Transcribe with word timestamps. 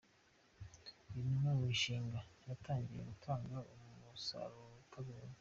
Uyu 1.05 1.19
ni 1.23 1.31
umwe 1.35 1.49
mu 1.57 1.63
mishinga 1.69 2.19
yatangiye 2.49 3.01
gutanga 3.09 3.57
umusaruro 3.73 4.77
tubonye. 4.91 5.37